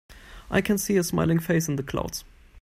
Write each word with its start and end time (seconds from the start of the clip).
I 0.49 0.61
can 0.61 0.79
see 0.79 0.97
a 0.97 1.03
smiling 1.03 1.37
face 1.37 1.67
in 1.67 1.75
the 1.75 1.83
clouds. 1.83 2.23